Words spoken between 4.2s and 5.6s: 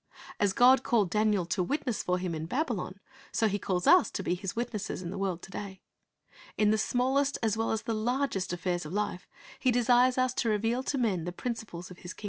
be His witnesses in the world to